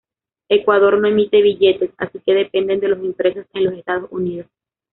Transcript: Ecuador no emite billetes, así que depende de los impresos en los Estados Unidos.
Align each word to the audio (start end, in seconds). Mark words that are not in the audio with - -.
Ecuador 0.49 0.97
no 0.99 1.07
emite 1.09 1.43
billetes, 1.43 1.91
así 1.99 2.19
que 2.25 2.33
depende 2.33 2.75
de 2.75 2.87
los 2.87 3.03
impresos 3.03 3.45
en 3.53 3.65
los 3.65 3.73
Estados 3.75 4.11
Unidos. 4.11 4.47